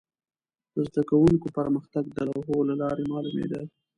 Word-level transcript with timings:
د 0.73 0.75
زده 0.89 1.01
کوونکو 1.09 1.47
پرمختګ 1.57 2.03
د 2.11 2.17
لوحو 2.29 2.57
له 2.69 2.75
لارې 2.81 3.03
معلومېده. 3.11 3.61